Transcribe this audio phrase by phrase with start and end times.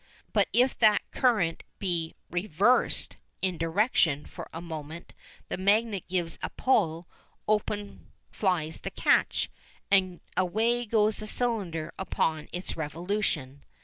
[0.33, 5.13] But if that current be reversed in direction for a moment
[5.47, 7.07] the magnet gives a pull,
[7.47, 9.51] open flies the catch,
[9.91, 13.63] and away goes the cylinder upon its revolution.